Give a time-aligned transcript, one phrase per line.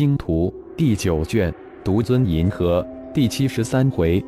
[0.00, 1.52] 星图》第九卷，
[1.84, 4.24] 独尊银河第七十三回，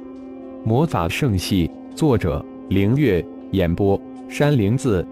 [0.66, 3.98] 魔法圣系，作者：凌月，演播：
[4.28, 5.02] 山灵子。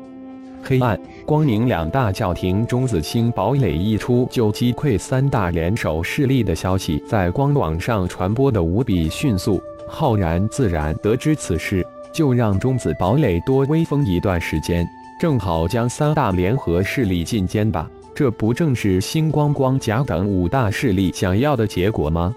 [0.62, 9.58] 黑暗、光明两大教廷中子星堡垒一出，就击溃三大联手势力的消息在光网上传播的无比迅速。
[9.88, 11.83] 浩然自然得知此事，
[12.13, 14.87] 就让中子堡垒多威风一段时间，
[15.19, 17.91] 正好将三大联合势力进歼吧。
[18.15, 22.34] 这不正是星光、光甲等五大势力想要的结果吗？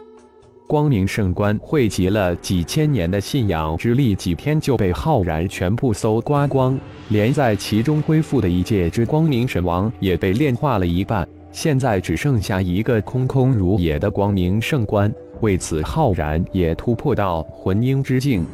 [0.66, 15.14] 光明圣官汇集了几千年的信仰之力，几天就被浩然全部搜刮光，连在其中恢复的一界之光明神王也被炼化了一半，现在只剩下一个空空如也的光明圣官。
[15.42, 18.46] 为此，浩然也突破到魂婴之境。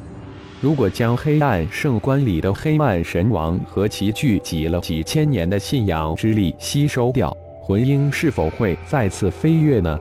[0.61, 9.97] 如果将黑暗圣官里的黑暗神王和其聚集了几千年的信仰之力吸收掉，魂婴是否会再次飞跃呢？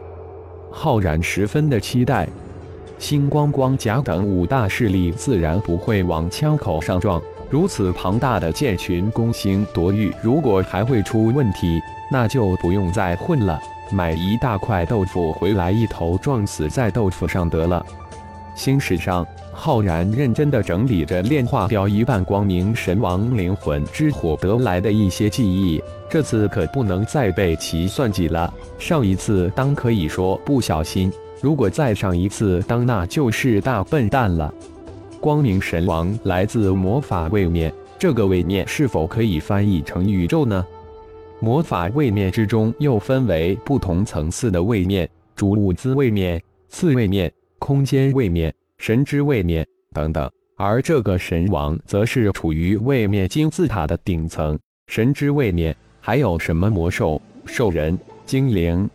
[0.73, 2.28] 浩然十分的期待。
[2.98, 7.22] 星光、光甲等五大势力自然不会往枪口上撞。
[7.48, 13.61] 如此庞大的剑群攻星夺玉，如果还会出问题，那就不用再混了，
[13.93, 17.87] 买一大块豆腐回来，一头撞死在豆腐上得了。
[18.59, 19.27] 星矢上。
[19.53, 28.53] 浩然认真地整理着炼化掉一半光明神王灵魂之火得来的一些记忆，这次可不能再被其算计了。
[28.78, 34.53] 上一次当可以说不小心，如果再上一次当，那就是大笨蛋了。
[35.20, 40.65] 光明神王来自魔法位面，这个位面是否可以翻译成宇宙呢？
[41.41, 48.55] 魔法位面之中又分为不同层次的位面，主物资位面、次位面、空间位面。
[48.78, 54.56] 神之位面等等，而这个神王则是处于位面金字塔的顶层。
[54.87, 58.89] 神之位面还有什么魔兽、兽人、精灵？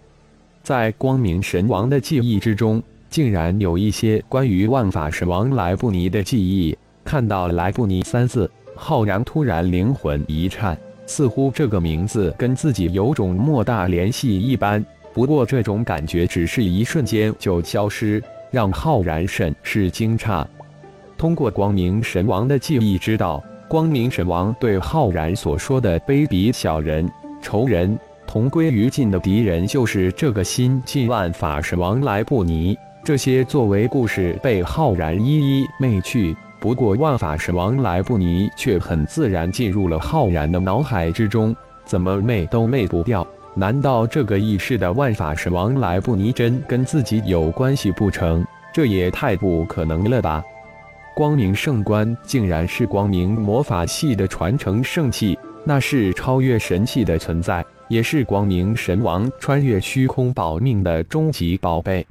[0.63, 6.75] 在光明神王的记忆之中，竟然有一些关于万法神王莱布尼的记忆。
[7.03, 14.83] 看到“莱布尼”三字，浩然突然灵魂一颤，似乎这个名字跟自己有种莫大联系一般。
[15.13, 18.23] 不过这种感觉只是一瞬间就消失。
[18.53, 20.45] 让浩然甚是惊诧。
[21.17, 27.11] 通过光明神王的记忆，知道光明神王对浩然所说的卑鄙小人、
[27.41, 27.97] 仇人、
[28.27, 32.77] 同归于尽的敌人，就是这个新晋万法神王莱布尼。
[33.03, 36.35] 这些作为故事被浩然一一昧去。
[36.59, 41.55] 不过，万法神王莱布尼却很自然进入了浩然的脑海之中，
[41.85, 43.25] 怎么昧都昧不掉。
[43.55, 48.43] 难道这个异世的万法神王莱布尼真跟自己有关系不成？
[48.73, 50.43] 这也太不可能了吧！
[51.15, 62.03] 光明圣冠竟然是光明魔法系的传承圣器，那是超越神器的存在，也是光明神王穿越虚空保命的终极宝贝。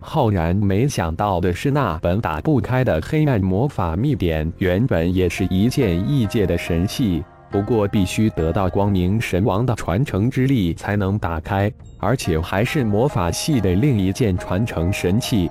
[0.00, 7.22] 浩然没想到的是，那本打不开的黑暗魔法秘典，原本也是一件异界的神器。
[7.50, 15.50] 不过必须得到光明神王的传承之力才能打开，而且还是魔法系的另一件传承神器。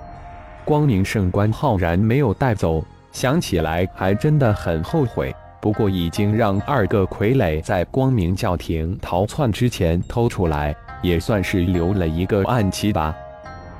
[0.63, 5.35] 光明圣官浩然没有带走，想起来还真的很后悔。
[5.61, 13.13] 不过已经让二个傀儡在光明教廷逃窜之前偷出来，也算是留了一个暗器吧。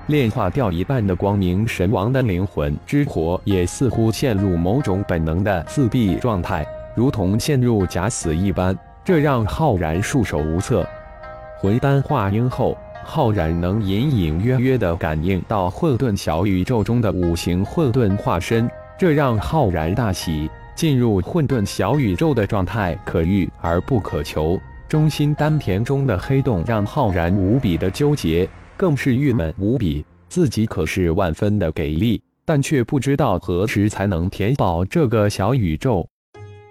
[0.08, 6.68] 炼化掉一半的光明神王的灵魂之火，也似乎陷入某种本能的自闭状态。
[7.00, 10.86] 如同陷入假死一般，这让浩然束手无策。
[11.58, 20.52] 魂丹化婴后，浩然能隐隐约约地感应到混沌小宇宙中的五行混沌化身，这让浩然大喜。
[20.76, 24.60] 进入混沌小宇宙的状态可遇而不可求，
[24.90, 28.46] 中心丹田中的黑洞让浩然无比的纠结，
[28.76, 30.06] 更是郁闷无比。
[30.28, 36.06] 自己可是万分的给力，但却不知道何时才能填饱这个小宇宙。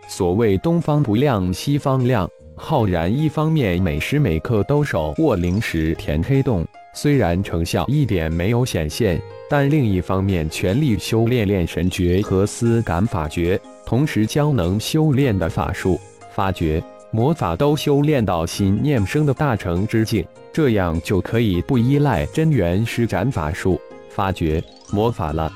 [0.08, 2.26] 所谓东方不亮西方亮，
[2.56, 16.00] 浩然一方面每时每刻都手握灵石填黑洞，虽然成效一点没有显现，但另一方面全力修炼炼神诀和丝感法诀，同时将能修炼的法术、
[16.34, 20.24] 法诀、魔法都修炼到心念生的大成之境，
[20.54, 23.78] 这样就可以不依赖真元施展法术、
[24.08, 24.60] 法诀、
[24.90, 25.52] 魔法了。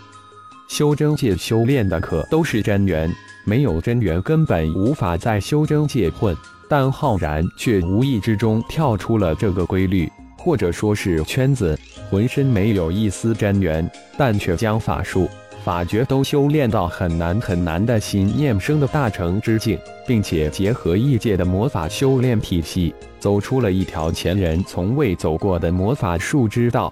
[0.69, 3.11] 修真界修炼的可都是真元。
[3.45, 6.37] 没有真元，根本无法在修真界混。
[6.69, 11.79] 但浩然却无意之中跳出了这个规律，或者说是圈子，
[12.11, 15.29] 浑身没有一丝真元，但却将法术、
[15.63, 26.91] 法诀都修炼到很难很难的心念生的大成之境，并且结合异界的魔法修炼体系，走出了一条前人从未走过的魔法术之道。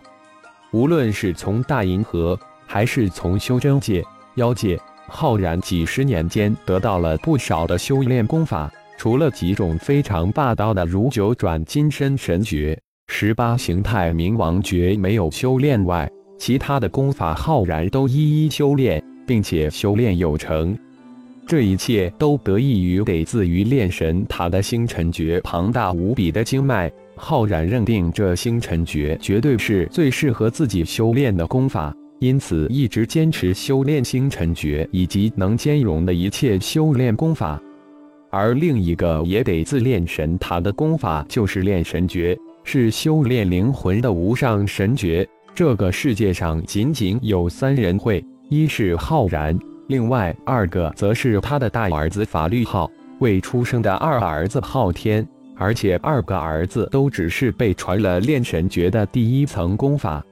[0.73, 4.05] 无论是从大银河，还是从修真界、
[4.35, 4.79] 妖界，
[5.11, 8.73] 浩然几十年间得到了不少的修炼功法。
[8.97, 12.79] 除了几种非常霸道的如九转金身神诀、
[13.09, 20.77] 十八形态冥王诀没有修炼外，其他的功法浩然都一一修炼，并且修炼有成。
[21.47, 26.93] 这一切都得益于得自于炼神塔的星辰诀庞大无比的经脉。
[27.17, 37.61] 浩然认定这星辰诀绝对是最适合自己修炼的功法，因此一直坚持修炼星辰诀以及能兼容的一切修炼功法。
[38.29, 45.27] 而另一个也得自炼神塔的功法，就是炼神诀，是修炼灵魂的无上神诀。
[45.55, 49.59] 这个世界上仅仅有三人会，一是浩然，
[49.89, 52.89] 另外二个则是他的大儿子法律浩，
[53.21, 55.27] 未出生的二儿子昊天，
[55.57, 60.23] 而且二个儿子都只是被传了炼神诀的第一层功法。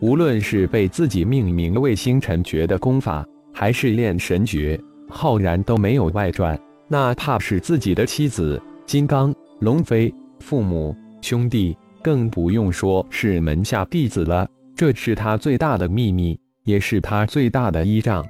[0.00, 6.58] 无论是被自己命名为星辰诀的功法，还是炼神诀，浩然都没有外传。
[6.86, 14.48] 哪怕是自己的妻子金刚、龙飞、父母、兄弟，更不用说是门下弟子了。
[14.76, 18.24] 这是他最大的秘密，也是他最大的依仗。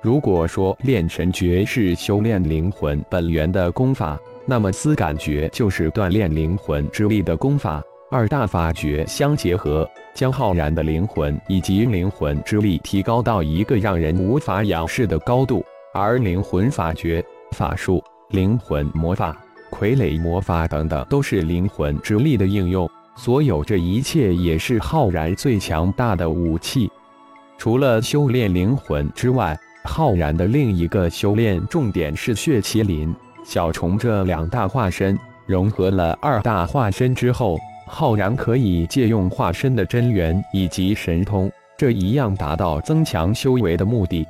[0.00, 7.82] 如果说炼神诀是修炼灵魂本源的功法，那么思感诀就是锻炼灵魂之力的功法。
[8.12, 15.64] 二大法诀相结合，将浩然的灵魂以及灵魂之力提高到一个让人无法仰视的高度。
[15.94, 17.24] 而灵魂法诀。
[17.52, 19.36] 法术、灵魂魔法、
[19.70, 22.88] 傀儡魔法等等，都是灵魂之力的应用。
[23.14, 26.90] 所有这一切，也是浩然最强大的武器。
[27.58, 35.18] 除了修炼灵魂之外，浩然的另一个修炼重点是血麒麟、小虫这两大化身。
[35.44, 37.58] 融合了二大化身之后，
[37.94, 44.26] 浩然可以借用化身的真元以及神通，这一样达到增强修为的目的。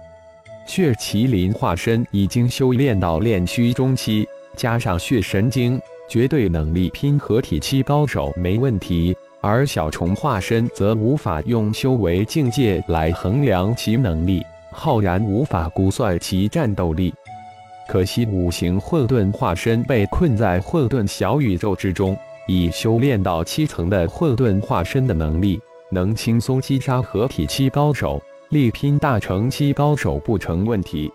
[0.66, 4.26] 血麒麟化身已经修炼到炼虚中期，
[4.56, 9.16] 加上血神经，绝对能力拼合体期高手没问题。
[9.40, 17.14] 而小虫化身则无法用修为境界来衡量其能力，浩然无法估算其战斗力。
[17.88, 25.60] 可惜五行混沌化身被困在混沌小宇宙之中，已修炼到七层的混沌化身的能力，
[25.90, 28.22] 能轻松击杀合体期高手。
[28.50, 31.10] 力拼大成期高手不成问题，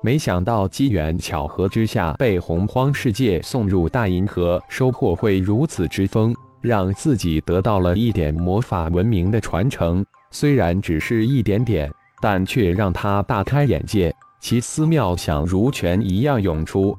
[0.00, 10.02] 没想到机缘巧合之下被洪荒世界送入大银河，收获会如此之丰，让自己得到了一点魔法文明的传承。
[10.30, 11.92] 虽然只是一点点，
[12.22, 14.10] 但却让他大开眼界，
[14.40, 16.96] 奇思妙想如泉一样涌出。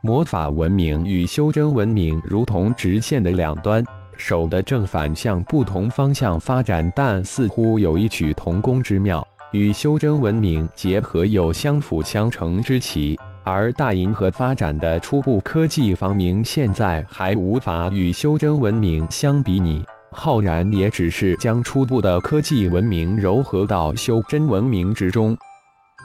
[0.00, 3.84] 魔法文明与修真文明如同直线的两端。
[4.16, 13.18] 手的正反向不同方向发展，但似乎有异曲同工之妙，与修真文明结合有相辅相成之奇。
[13.44, 19.84] 而大银河发展的初步科技方面，现在还无法与修真文明相比拟。
[20.10, 25.36] 浩然也只是将初步的科技文明糅合到修真文明之中。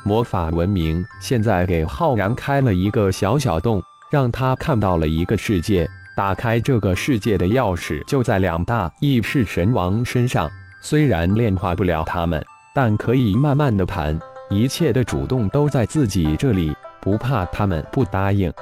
[0.03, 5.89] 魔法文明现在给浩然开了一个小小洞，让他看到了一个世界。
[6.15, 10.47] 打开这个世界的钥匙就在两大异世神王身上，
[10.79, 12.43] 虽然炼化不了他们，
[12.75, 14.19] 但可以慢慢的谈，
[14.49, 18.53] 一切的主动都在自己这里，不怕他们不答应。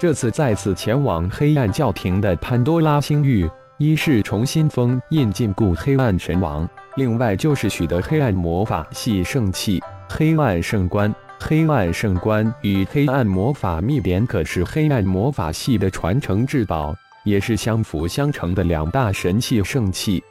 [0.00, 9.80] 这次再次前往黑暗教廷的潘多拉星域，一是重新封印禁锢黑暗神王，另外就是取得黑暗魔法系圣器
[10.12, 11.14] 黑暗圣冠。
[11.38, 16.92] 黑暗圣冠与黑暗魔法秘典可是黑暗魔法系的传承至宝，
[17.24, 20.22] 也是相辅相成的两大神器圣器。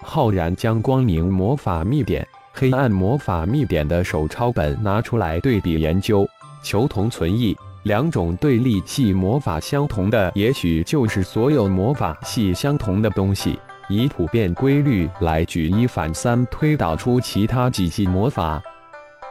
[0.00, 6.26] 浩然将光明魔法秘典、黑暗魔法秘典的手抄本拿出来对比研究，
[6.62, 7.54] 求同存异。
[7.82, 13.58] 两种对立系魔法相同的，也许就是所有魔法系相同的东西。
[13.90, 18.62] 以普遍规律来举一反三，推导出其他几系魔法。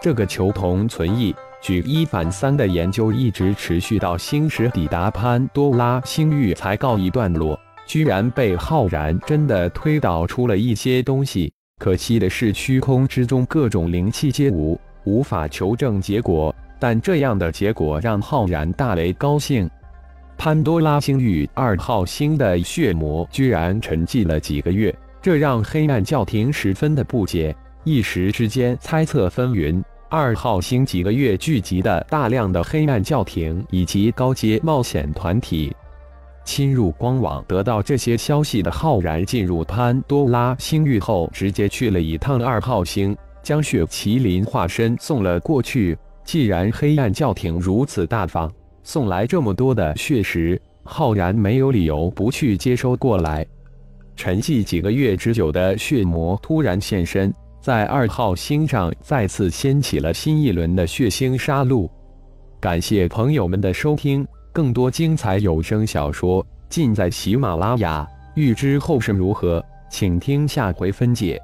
[0.01, 11.51] 这个求同存异、举一反三的研究一直持续到星矢抵达潘多拉星域才告一段落，居然被浩然真的推导出了一些东西。
[11.79, 16.56] 可惜的是，虚空之中各种灵气皆无，无法求证结果。
[16.79, 19.70] 但这样的结果让浩然大为高兴。
[20.38, 27.53] 潘多拉星域二号星的血魔居然沉寂了几个月，这让黑暗教廷十分的不解。
[27.84, 29.84] 一时之间猜测纷纭。
[30.10, 35.72] 二号星几个月聚集的大量的黑暗教廷以及高阶冒险团体，
[36.44, 45.96] 侵入光网，得到这些消息的浩然进入潘多拉星域后，直接去了一趟二号星，将血麒麟化身送了过去。
[46.24, 53.46] 既然黑暗教廷如此大方，送来这么多的血石，浩然没有理由不去接收过来。
[54.16, 57.32] 沉寂几个月之久的血魔突然现身。
[57.62, 61.89] 在二号星上再次掀起了新一轮的血腥杀戮。
[62.60, 68.08] 感谢朋友们的收听，更多精彩有声小说尽在喜马拉雅。
[68.36, 71.42] 欲知后事如何，请听下回分解。